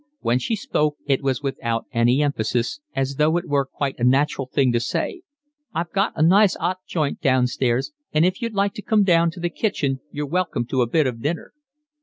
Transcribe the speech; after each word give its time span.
When 0.21 0.39
she 0.39 0.55
spoke 0.55 0.97
it 1.05 1.21
was 1.21 1.43
without 1.43 1.85
any 1.91 2.23
emphasis, 2.23 2.79
as 2.95 3.17
though 3.17 3.37
it 3.37 3.47
were 3.47 3.67
quite 3.67 3.99
a 3.99 4.03
natural 4.03 4.47
thing 4.47 4.71
to 4.71 4.79
say. 4.79 5.21
"I've 5.75 5.91
got 5.91 6.13
a 6.15 6.23
nice 6.23 6.55
'ot 6.59 6.77
joint 6.87 7.21
downstairs, 7.21 7.91
and 8.11 8.25
if 8.25 8.41
you 8.41 8.49
like 8.49 8.73
to 8.73 8.81
come 8.81 9.03
down 9.03 9.29
to 9.29 9.39
the 9.39 9.51
kitchen 9.51 9.99
you're 10.11 10.25
welcome 10.25 10.65
to 10.69 10.81
a 10.81 10.87
bit 10.89 11.05
of 11.05 11.21
dinner." 11.21 11.53